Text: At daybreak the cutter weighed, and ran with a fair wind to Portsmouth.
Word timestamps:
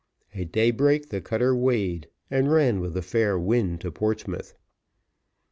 At 0.33 0.51
daybreak 0.51 1.09
the 1.09 1.21
cutter 1.21 1.55
weighed, 1.55 2.07
and 2.31 2.51
ran 2.51 2.79
with 2.79 2.97
a 2.97 3.03
fair 3.03 3.37
wind 3.37 3.81
to 3.81 3.91
Portsmouth. 3.91 4.55